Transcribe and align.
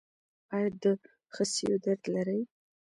ایا 0.55 0.69
د 0.83 0.85
خصیو 1.33 1.75
درد 1.83 2.03
لرئ؟ 2.13 2.41